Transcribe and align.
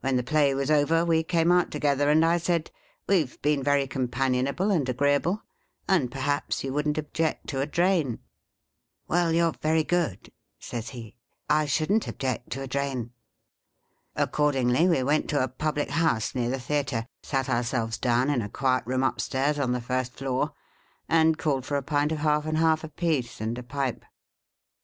When 0.00 0.16
the 0.16 0.24
play 0.24 0.52
was 0.52 0.68
over, 0.68 1.04
we 1.04 1.22
came 1.22 1.52
out 1.52 1.70
together, 1.70 2.10
and 2.10 2.24
I 2.24 2.38
said,' 2.38 2.72
We 3.08 3.22
Ve 3.22 3.36
been 3.40 3.62
very 3.62 3.86
companionable 3.86 4.72
and 4.72 4.88
agreeable, 4.88 5.42
and 5.86 6.10
perhaps 6.10 6.64
you 6.64 6.72
wouldn't 6.72 6.98
object 6.98 7.46
to 7.50 7.60
a 7.60 7.66
drain?'' 7.68 8.18
Well, 9.06 9.30
you 9.32 9.44
're 9.46 9.54
very 9.62 9.84
good,' 9.84 10.32
says 10.58 10.88
he; 10.88 11.14
'I 11.48 11.66
shouldn't 11.66 12.08
object 12.08 12.50
to 12.50 12.62
a 12.62 12.66
drain.' 12.66 13.12
Accord 14.16 14.56
ingly, 14.56 14.90
we 14.90 15.04
went 15.04 15.30
to 15.30 15.44
a 15.44 15.46
public 15.46 15.90
house, 15.90 16.34
near 16.34 16.50
the 16.50 16.58
Theatre, 16.58 17.06
sat 17.22 17.48
ourselves 17.48 17.96
down 17.96 18.30
in 18.30 18.42
a 18.42 18.48
quiet 18.48 18.82
room 18.86 19.04
upstairs 19.04 19.60
on 19.60 19.70
the 19.70 19.80
first 19.80 20.14
floor, 20.14 20.50
and 21.08 21.38
called 21.38 21.64
for 21.64 21.76
a 21.76 21.80
pint 21.84 22.10
of 22.10 22.18
half 22.18 22.44
and 22.44 22.58
half, 22.58 22.82
a 22.82 22.88
piece, 22.88 23.40
and 23.40 23.56
a 23.56 23.62
pipe. 23.62 24.04